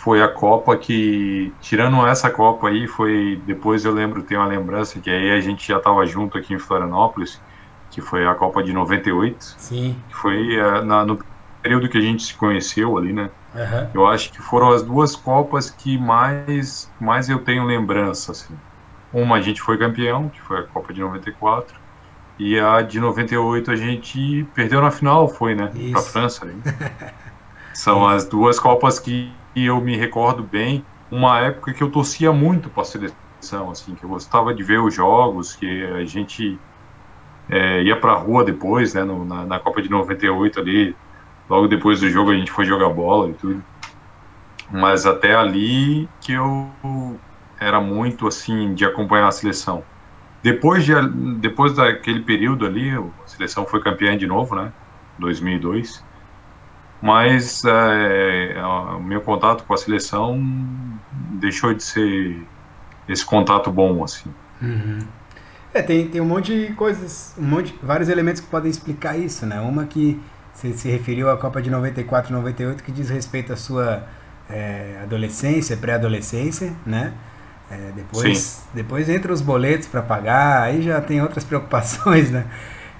Foi 0.03 0.22
a 0.22 0.27
Copa 0.27 0.75
que, 0.75 1.53
tirando 1.62 2.05
essa 2.05 2.29
Copa 2.29 2.67
aí, 2.67 2.88
foi. 2.88 3.41
Depois 3.45 3.86
eu 3.86 3.93
lembro, 3.93 4.22
tenho 4.22 4.41
uma 4.41 4.48
lembrança 4.48 5.00
que 5.00 5.10
aí 5.10 5.31
a 5.31 5.39
gente 5.39 5.67
já 5.67 5.79
tava 5.79 6.05
junto 6.05 6.38
aqui 6.38 6.53
em 6.53 6.60
Florianópolis 6.60 7.39
que 7.93 8.01
foi 8.01 8.25
a 8.25 8.33
Copa 8.33 8.63
de 8.63 8.74
98. 8.74 9.38
Sim. 9.57 9.95
Que 10.10 10.15
foi 10.15 10.60
uh, 10.60 10.83
na, 10.83 11.05
no 11.05 11.19
período 11.62 11.88
que 11.88 11.98
a 11.98 12.01
gente 12.01 12.24
se 12.24 12.33
conheceu 12.33 12.98
ali, 12.98 13.13
né? 13.13 13.29
Uhum. 13.53 13.89
Eu 13.93 14.07
acho 14.07 14.31
que 14.31 14.41
foram 14.41 14.72
as 14.72 14.81
duas 14.81 15.15
Copas 15.15 15.69
que 15.69 15.98
mais, 15.98 16.91
mais 17.00 17.29
eu 17.29 17.39
tenho 17.39 17.63
lembrança, 17.63 18.31
assim. 18.31 18.55
Uma 19.13 19.36
a 19.36 19.41
gente 19.41 19.62
foi 19.62 19.77
campeão, 19.77 20.27
que 20.27 20.41
foi 20.41 20.60
a 20.60 20.63
Copa 20.63 20.91
de 20.91 21.01
94, 21.01 21.79
e 22.39 22.60
a 22.60 22.81
de 22.81 23.00
98 23.00 23.69
a 23.69 23.75
gente 23.75 24.43
perdeu 24.55 24.81
na 24.81 24.89
final, 24.89 25.27
foi, 25.27 25.53
né? 25.53 25.72
Para 25.91 26.00
a 26.00 26.03
França. 26.03 26.51
São 27.75 28.07
as 28.07 28.25
duas 28.25 28.60
Copas 28.60 28.98
que 28.98 29.31
eu 29.55 29.79
me 29.81 29.95
recordo 29.95 30.43
bem. 30.43 30.83
Uma 31.12 31.39
época 31.39 31.74
que 31.74 31.83
eu 31.83 31.91
torcia 31.91 32.31
muito 32.31 32.69
para 32.69 32.81
a 32.81 32.86
seleção, 32.86 33.69
assim, 33.69 33.93
que 33.93 34.03
eu 34.03 34.10
gostava 34.10 34.53
de 34.53 34.63
ver 34.63 34.79
os 34.79 34.93
jogos, 34.93 35.55
que 35.55 35.83
a 35.86 36.05
gente 36.05 36.57
é, 37.50 37.83
ia 37.83 38.00
pra 38.00 38.13
rua 38.13 38.43
depois, 38.43 38.93
né, 38.93 39.03
no, 39.03 39.25
na, 39.25 39.45
na, 39.45 39.60
Copa 39.60 39.81
de 39.81 39.89
98 39.89 40.60
ali, 40.60 40.95
logo 41.50 41.67
depois 41.67 42.00
do 42.00 42.10
jogo 42.10 42.31
a 42.31 42.36
gente 42.36 42.51
foi 42.51 42.65
jogar 42.65 42.89
bola 42.89 43.29
e 43.29 43.33
tudo. 43.33 43.63
Mas 44.72 45.05
até 45.05 45.36
ali 45.36 46.10
que 46.22 46.33
eu 46.33 47.19
era 47.60 47.79
muito 47.79 48.27
assim 48.27 48.74
de 48.74 48.86
acompanhar 48.86 49.27
a 49.27 49.31
seleção. 49.31 49.83
Depois, 50.41 50.83
de, 50.83 50.93
depois 51.39 51.75
daquele 51.75 52.22
período 52.22 52.65
ali, 52.65 52.89
a 52.91 53.27
seleção 53.27 53.65
foi 53.65 53.81
campeã 53.81 54.17
de 54.17 54.27
novo, 54.27 54.55
né, 54.55 54.74
2002. 55.19 56.03
Mas 57.03 57.65
é, 57.65 58.55
o 58.95 59.00
meu 59.01 59.19
contato 59.19 59.65
com 59.65 59.74
a 59.74 59.77
seleção 59.77 60.41
deixou 61.33 61.74
de 61.74 61.83
ser 61.83 62.41
esse 63.10 63.25
contato 63.25 63.69
bom, 63.69 64.01
assim. 64.05 64.33
Uhum. 64.62 65.00
É, 65.74 65.81
tem, 65.81 66.07
tem 66.07 66.22
um 66.22 66.25
monte 66.25 66.67
de 66.67 66.74
coisas, 66.75 67.36
um 67.38 67.43
monte, 67.43 67.77
vários 67.83 68.07
elementos 68.07 68.39
que 68.39 68.48
podem 68.48 68.72
explicar 68.72 69.17
isso, 69.17 69.45
né? 69.45 69.60
Uma 69.60 69.86
que 69.86 70.17
você 70.53 70.72
se 70.72 70.88
referiu 70.88 71.29
à 71.29 71.36
Copa 71.36 71.62
de 71.62 71.69
94 71.69 72.31
e 72.31 72.33
98, 72.38 72.81
que 72.81 72.91
diz 72.93 73.10
respeito 73.10 73.51
à 73.51 73.57
sua 73.57 74.07
é, 74.50 75.01
adolescência, 75.03 75.75
pré-adolescência, 75.75 76.72
né? 76.86 77.12
É, 77.69 77.91
depois, 77.93 78.63
depois 78.74 79.10
entra 79.10 79.33
os 79.33 79.41
boletos 79.41 79.89
para 79.89 80.01
pagar, 80.01 80.62
aí 80.62 80.81
já 80.81 81.01
tem 81.01 81.22
outras 81.22 81.43
preocupações, 81.43 82.31
né? 82.31 82.45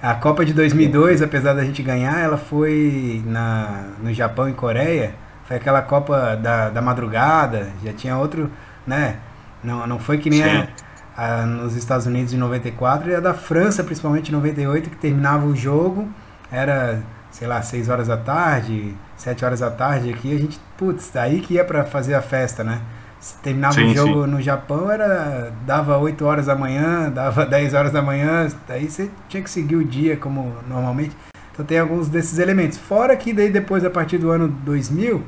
A 0.04 0.16
Copa 0.16 0.44
de 0.44 0.54
2002, 0.54 1.22
apesar 1.22 1.54
da 1.54 1.64
gente 1.64 1.82
ganhar, 1.82 2.20
ela 2.20 2.36
foi 2.36 3.24
na, 3.26 3.86
no 4.04 4.14
Japão 4.14 4.50
e 4.50 4.54
Coreia, 4.54 5.16
foi 5.46 5.56
aquela 5.56 5.82
Copa 5.82 6.36
da, 6.36 6.70
da 6.70 6.82
madrugada, 6.82 7.70
já 7.82 7.94
tinha 7.94 8.18
outro, 8.18 8.52
né? 8.86 9.20
Não, 9.64 9.88
não 9.88 9.98
foi 10.00 10.18
que 10.18 10.30
nem 10.30 10.44
a, 10.44 10.68
a, 11.16 11.46
nos 11.46 11.78
Estados 11.78 12.06
Unidos 12.06 12.34
em 12.34 12.38
94 12.38 13.12
e 13.12 13.16
a 13.16 13.22
da 13.22 13.34
França, 13.34 13.82
principalmente 13.82 14.28
em 14.28 14.34
98, 14.34 14.90
que 14.90 14.98
terminava 14.98 15.46
o 15.46 15.56
jogo, 15.56 16.10
era, 16.52 17.02
sei 17.32 17.48
lá, 17.48 17.62
6 17.62 17.88
horas 17.88 18.10
da 18.10 18.18
tarde, 18.18 18.94
7 19.16 19.46
horas 19.46 19.62
da 19.62 19.72
tarde 19.72 20.10
aqui, 20.10 20.36
a 20.36 20.38
gente, 20.38 20.60
putz, 20.78 21.16
aí 21.16 21.40
que 21.40 21.54
ia 21.54 21.64
para 21.64 21.86
fazer 21.86 22.14
a 22.14 22.22
festa, 22.22 22.62
né? 22.62 22.82
Se 23.24 23.38
terminava 23.38 23.74
sim, 23.76 23.86
o 23.86 23.94
jogo 23.94 24.26
sim. 24.26 24.32
no 24.32 24.42
Japão, 24.42 24.92
era 24.92 25.54
dava 25.66 25.98
8 25.98 26.26
horas 26.26 26.48
da 26.48 26.58
manhã, 26.58 27.10
dava 27.10 27.46
10 27.48 27.74
horas 27.74 27.92
da 27.94 28.02
manhã, 28.02 28.50
aí 28.68 28.90
você 28.90 29.10
tinha 29.30 29.42
que 29.42 29.50
seguir 29.50 29.78
o 29.78 29.86
dia 29.86 30.18
como 30.18 30.54
normalmente. 30.68 31.16
Então 31.54 31.66
tem 31.66 31.80
alguns 31.80 32.10
desses 32.10 32.38
elementos. 32.38 32.78
Fora 32.78 33.16
que 33.16 33.32
daí 33.32 33.50
depois, 33.50 33.86
a 33.86 33.90
partir 33.90 34.18
do 34.18 34.30
ano 34.30 34.50
2000, 34.50 35.24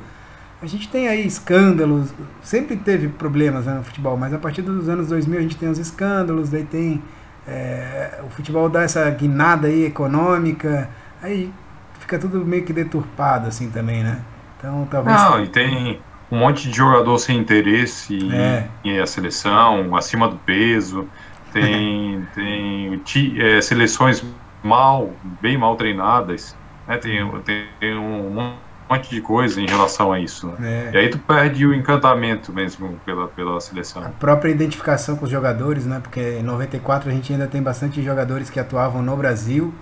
a 0.60 0.66
gente 0.66 0.90
tem 0.90 1.08
aí 1.08 1.26
escândalos, 1.26 2.12
sempre 2.42 2.76
teve 2.76 3.08
problemas 3.08 3.64
né, 3.64 3.72
no 3.72 3.82
futebol, 3.82 4.14
mas 4.14 4.34
a 4.34 4.38
partir 4.38 4.60
dos 4.60 4.90
anos 4.90 5.08
2000 5.08 5.38
a 5.38 5.42
gente 5.42 5.56
tem 5.56 5.70
os 5.70 5.78
escândalos, 5.78 6.50
daí 6.50 6.64
tem 6.64 7.02
é, 7.48 8.20
o 8.26 8.28
futebol 8.28 8.68
dá 8.68 8.82
essa 8.82 9.08
guinada 9.08 9.68
aí 9.68 9.86
econômica, 9.86 10.90
aí 11.22 11.50
fica 11.98 12.18
tudo 12.18 12.44
meio 12.44 12.62
que 12.62 12.74
deturpado 12.74 13.48
assim 13.48 13.70
também, 13.70 14.04
né? 14.04 14.20
Então 14.58 14.86
talvez. 14.90 15.16
Não, 15.16 15.42
e 15.42 15.46
tem 15.46 15.98
um 16.30 16.38
monte 16.38 16.68
de 16.68 16.76
jogador 16.76 17.18
sem 17.18 17.38
interesse 17.38 18.18
é. 18.32 18.68
em, 18.84 18.90
em 18.90 19.00
a 19.00 19.06
seleção, 19.06 19.94
acima 19.94 20.28
do 20.28 20.36
peso, 20.36 21.08
tem, 21.52 22.26
tem 22.34 23.00
é, 23.40 23.60
seleções 23.60 24.24
mal, 24.62 25.12
bem 25.40 25.56
mal 25.56 25.76
treinadas. 25.76 26.56
Né? 26.86 26.96
Tem, 26.98 27.30
tem 27.44 27.96
um 27.96 28.54
monte 28.88 29.10
de 29.10 29.20
coisa 29.20 29.60
em 29.60 29.66
relação 29.66 30.12
a 30.12 30.20
isso. 30.20 30.46
Né? 30.58 30.90
É. 30.92 30.94
E 30.94 30.98
aí 30.98 31.08
tu 31.08 31.18
perde 31.18 31.66
o 31.66 31.74
encantamento 31.74 32.52
mesmo 32.52 32.98
pela, 33.04 33.28
pela 33.28 33.60
seleção. 33.60 34.04
A 34.04 34.08
própria 34.10 34.50
identificação 34.50 35.16
com 35.16 35.24
os 35.24 35.30
jogadores, 35.30 35.86
né? 35.86 36.00
Porque 36.00 36.38
em 36.38 36.42
94 36.42 37.08
a 37.08 37.12
gente 37.12 37.32
ainda 37.32 37.46
tem 37.46 37.62
bastante 37.62 38.02
jogadores 38.02 38.50
que 38.50 38.60
atuavam 38.60 39.02
no 39.02 39.16
Brasil. 39.16 39.72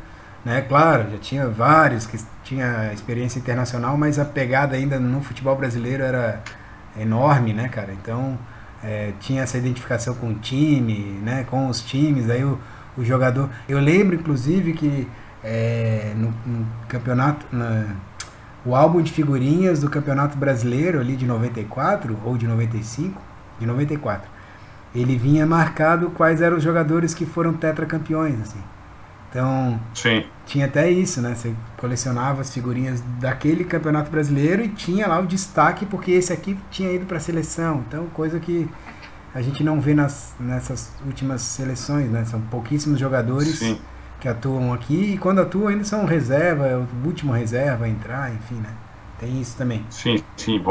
Né? 0.45 0.61
Claro, 0.61 1.11
já 1.11 1.19
tinha 1.19 1.49
vários 1.49 2.07
que 2.07 2.19
tinha 2.43 2.93
experiência 2.93 3.39
internacional, 3.39 3.97
mas 3.97 4.19
a 4.19 4.25
pegada 4.25 4.77
ainda 4.77 5.01
no 5.01 5.23
futebol 5.23 5.57
brasileiro 5.57 6.03
era 6.03 6.43
enorme, 6.99 7.53
né, 7.53 7.69
cara? 7.69 7.93
Então 7.93 8.39
é, 8.83 9.13
tinha 9.21 9.43
essa 9.43 9.57
identificação 9.57 10.15
com 10.15 10.29
o 10.31 10.35
time, 10.35 11.19
né? 11.23 11.45
Com 11.45 11.69
os 11.69 11.81
times, 11.81 12.29
aí 12.29 12.45
o, 12.45 12.59
o 12.97 13.05
jogador. 13.05 13.49
Eu 13.67 13.81
lembro, 13.81 14.15
inclusive, 14.15 14.75
que 14.75 15.09
é, 15.43 16.13
no, 16.15 16.35
no, 16.47 16.67
campeonato, 16.89 17.47
na, 17.51 17.87
o 18.65 18.75
álbum 18.75 19.01
de 19.01 19.13
figurinhas 19.13 19.81
do 19.81 19.89
Campeonato 19.89 20.37
Brasileiro 20.37 21.01
ali 21.01 21.17
de 21.17 21.27
94 21.27 22.19
ou 22.25 22.37
de 22.37 22.47
95, 22.47 23.21
de 23.59 23.67
94, 23.67 24.29
ele 24.95 25.17
vinha 25.17 25.47
marcado 25.47 26.11
quais 26.11 26.41
eram 26.41 26.59
os 26.59 26.63
jogadores 26.63 27.15
que 27.15 27.27
foram 27.27 27.55
tetracampeões, 27.55 28.41
assim. 28.41 28.61
Então, 29.35 29.81
Sim. 29.93 30.23
tinha 30.47 30.67
até 30.67 30.89
isso, 30.89 31.21
né? 31.21 31.35
Você 31.35 31.53
colecionava 31.77 32.41
as 32.41 32.55
figurinhas 32.55 33.03
daquele 33.19 33.65
Campeonato 33.65 34.09
Brasileiro 34.09 34.63
e 34.63 34.69
tinha 34.69 35.09
lá 35.09 35.19
o 35.19 35.27
destaque 35.27 35.85
porque 35.85 36.13
esse 36.13 36.33
aqui 36.33 36.57
tinha 36.71 36.93
ido 36.93 37.05
para 37.05 37.17
a 37.17 37.21
seleção. 37.21 37.83
Então, 37.89 38.07
coisa 38.15 38.39
que 38.39 38.69
a 39.35 39.43
gente 39.43 39.65
não 39.65 39.81
vê 39.81 39.93
nas, 39.93 40.37
nessas 40.39 40.97
últimas 41.05 41.43
seleções, 41.43 42.09
né? 42.13 42.25
São 42.25 42.41
pouquíssimos 42.43 43.01
jogadores 43.01 43.59
Sim. 43.59 43.81
que 44.21 44.29
atuam 44.29 44.73
aqui 44.73 45.15
e 45.15 45.19
quando 45.19 45.41
atuam 45.41 45.67
ainda 45.67 45.83
são 45.83 46.05
reserva, 46.05 46.69
é 46.69 46.77
o 46.77 46.87
último 47.05 47.33
reserva 47.33 47.87
a 47.87 47.89
entrar, 47.89 48.33
enfim, 48.33 48.55
né? 48.55 48.71
Tem 49.19 49.41
isso 49.41 49.57
também. 49.57 49.85
Sim, 49.91 50.23
sim, 50.37 50.63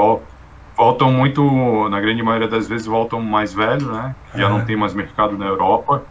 voltam 0.77 1.11
muito, 1.11 1.89
na 1.89 1.99
grande 1.99 2.23
maioria 2.23 2.47
das 2.47 2.65
vezes 2.65 2.87
voltam 2.87 3.19
mais 3.19 3.53
velhos, 3.53 3.91
né? 3.91 4.15
Já 4.33 4.47
não 4.47 4.63
tem 4.63 4.77
mais 4.77 4.93
mercado 4.93 5.37
na 5.37 5.47
Europa 5.47 6.01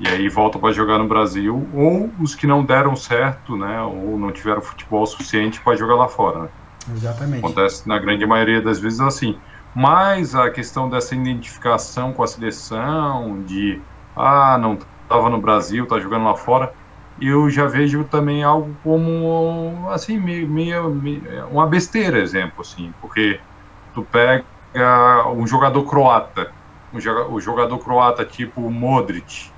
e 0.00 0.08
aí 0.08 0.28
voltam 0.30 0.58
para 0.58 0.72
jogar 0.72 0.98
no 0.98 1.06
Brasil, 1.06 1.68
ou 1.74 2.10
os 2.18 2.34
que 2.34 2.46
não 2.46 2.64
deram 2.64 2.96
certo, 2.96 3.54
né, 3.54 3.82
ou 3.82 4.18
não 4.18 4.32
tiveram 4.32 4.62
futebol 4.62 5.04
suficiente 5.06 5.60
para 5.60 5.76
jogar 5.76 5.94
lá 5.94 6.08
fora. 6.08 6.40
Né? 6.40 6.48
Exatamente. 6.96 7.44
Acontece 7.44 7.86
na 7.86 7.98
grande 7.98 8.24
maioria 8.24 8.62
das 8.62 8.80
vezes 8.80 9.00
assim. 9.00 9.36
Mas 9.74 10.34
a 10.34 10.50
questão 10.50 10.88
dessa 10.88 11.14
identificação 11.14 12.12
com 12.12 12.22
a 12.22 12.26
seleção, 12.26 13.42
de 13.42 13.78
ah, 14.16 14.58
não 14.58 14.78
estava 15.02 15.28
no 15.28 15.38
Brasil, 15.38 15.84
está 15.84 16.00
jogando 16.00 16.24
lá 16.24 16.34
fora, 16.34 16.72
eu 17.20 17.50
já 17.50 17.66
vejo 17.66 18.02
também 18.04 18.42
algo 18.42 18.74
como 18.82 19.86
assim 19.90 20.18
meio, 20.18 20.48
meio, 20.48 20.88
uma 21.50 21.66
besteira, 21.66 22.18
exemplo 22.18 22.62
assim, 22.62 22.92
porque 23.00 23.38
tu 23.92 24.02
pega 24.02 24.44
um 25.36 25.46
jogador 25.46 25.84
croata, 25.84 26.50
um 26.92 27.40
jogador 27.40 27.78
croata 27.78 28.24
tipo 28.24 28.62
Modric, 28.70 29.52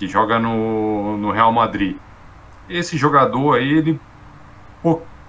que 0.00 0.08
joga 0.08 0.38
no, 0.38 1.18
no 1.18 1.30
Real 1.30 1.52
Madrid. 1.52 1.94
Esse 2.70 2.96
jogador 2.96 3.58
aí, 3.58 3.70
ele 3.70 4.00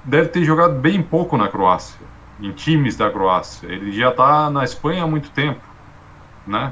deve 0.06 0.30
ter 0.30 0.46
jogado 0.46 0.76
bem 0.76 1.04
pouco 1.04 1.36
na 1.36 1.50
Croácia, 1.50 2.00
em 2.40 2.54
times 2.54 2.96
da 2.96 3.12
Croácia. 3.12 3.68
Ele 3.68 3.92
já 3.92 4.12
está 4.12 4.50
na 4.50 4.64
Espanha 4.64 5.04
há 5.04 5.08
muito 5.08 5.30
tempo, 5.32 5.60
né? 6.48 6.72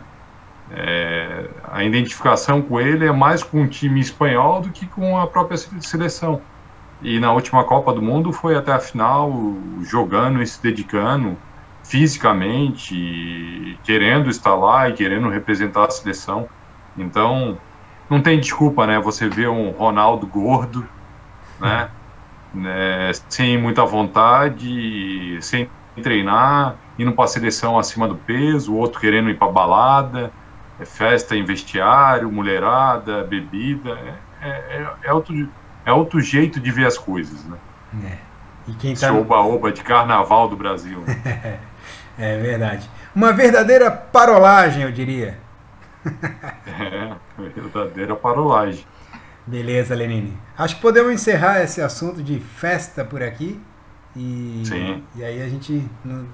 É, 0.71 1.49
a 1.69 1.83
identificação 1.83 2.61
com 2.61 2.79
ele 2.79 3.05
é 3.05 3.11
mais 3.11 3.43
com 3.43 3.63
o 3.63 3.67
time 3.67 3.99
espanhol 3.99 4.61
do 4.61 4.69
que 4.69 4.85
com 4.85 5.19
a 5.19 5.27
própria 5.27 5.57
seleção. 5.57 6.41
E 7.01 7.19
na 7.19 7.33
última 7.33 7.65
Copa 7.65 7.91
do 7.91 8.01
Mundo 8.01 8.31
foi 8.31 8.55
até 8.55 8.71
a 8.71 8.79
final 8.79 9.29
jogando 9.81 10.41
e 10.41 10.47
se 10.47 10.61
dedicando 10.63 11.35
fisicamente, 11.83 13.77
querendo 13.83 14.29
estar 14.29 14.55
lá 14.55 14.87
e 14.87 14.93
querendo 14.93 15.27
representar 15.27 15.87
a 15.87 15.89
seleção. 15.89 16.47
Então, 16.97 17.57
não 18.09 18.21
tem 18.21 18.39
desculpa, 18.39 18.87
né? 18.87 18.99
Você 18.99 19.29
vê 19.29 19.47
um 19.47 19.69
Ronaldo 19.71 20.25
gordo, 20.25 20.87
né? 21.59 21.89
né? 22.53 23.11
Sem 23.29 23.57
muita 23.57 23.85
vontade, 23.85 25.37
sem 25.41 25.69
treinar, 26.01 26.75
indo 26.97 27.11
para 27.11 27.25
a 27.25 27.27
seleção 27.27 27.77
acima 27.77 28.07
do 28.07 28.15
peso, 28.15 28.73
o 28.73 28.77
outro 28.77 28.99
querendo 28.99 29.29
ir 29.29 29.37
para 29.37 29.51
balada, 29.51 30.31
é 30.79 30.85
festa 30.85 31.35
em 31.35 31.43
vestiário, 31.43 32.31
mulherada, 32.31 33.23
bebida. 33.23 33.91
É, 34.41 34.47
é, 34.47 34.49
é, 34.49 34.87
é, 35.03 35.13
outro, 35.13 35.49
é 35.85 35.91
outro 35.91 36.21
jeito 36.21 36.59
de 36.59 36.71
ver 36.71 36.87
as 36.87 36.97
coisas, 36.97 37.43
né? 37.45 37.57
É. 38.05 38.17
E 38.67 38.73
quem 38.73 38.93
tá... 38.93 39.07
Esse 39.07 39.11
oba-oba 39.11 39.71
de 39.71 39.83
carnaval 39.83 40.47
do 40.47 40.55
Brasil. 40.55 41.03
Né? 41.05 41.59
é 42.17 42.37
verdade. 42.37 42.89
Uma 43.13 43.33
verdadeira 43.33 43.91
parolagem, 43.91 44.83
eu 44.83 44.91
diria. 44.91 45.37
É, 46.05 47.15
verdadeira 47.55 48.15
parolagem. 48.15 48.85
Beleza, 49.45 49.95
Lenine. 49.95 50.37
Acho 50.57 50.75
que 50.75 50.81
podemos 50.81 51.11
encerrar 51.11 51.61
esse 51.61 51.81
assunto 51.81 52.21
de 52.21 52.39
festa 52.39 53.03
por 53.03 53.23
aqui. 53.23 53.59
E, 54.15 54.63
Sim. 54.65 55.03
e 55.15 55.23
aí 55.23 55.41
a 55.41 55.47
gente, 55.47 55.87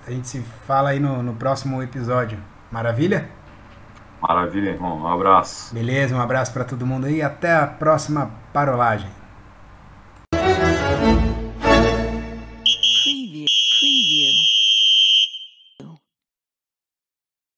a 0.06 0.12
gente 0.12 0.28
se 0.28 0.42
fala 0.66 0.90
aí 0.90 1.00
no, 1.00 1.22
no 1.24 1.34
próximo 1.34 1.82
episódio. 1.82 2.38
Maravilha? 2.72 3.30
Maravilha, 4.22 4.72
irmão. 4.72 4.98
Um 5.02 5.08
abraço. 5.08 5.74
Beleza, 5.74 6.16
um 6.16 6.20
abraço 6.20 6.52
para 6.52 6.64
todo 6.64 6.86
mundo 6.86 7.06
aí. 7.06 7.22
Até 7.22 7.56
a 7.56 7.68
próxima 7.68 8.32
parolagem. 8.52 9.10